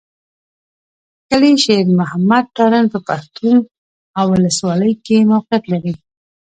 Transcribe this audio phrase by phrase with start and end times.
[1.29, 3.55] کلي شېر محمد تارڼ په پښتون
[4.21, 5.93] اولسوالۍ کښې موقعيت لري.